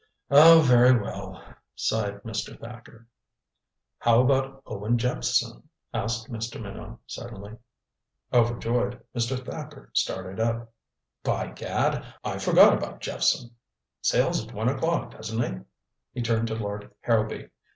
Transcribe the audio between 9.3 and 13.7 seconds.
Thacker started up. "By gad I forgot about Jephson.